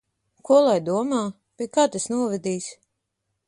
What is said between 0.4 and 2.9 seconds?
Ko lai domā? Pie kā tas novedīs?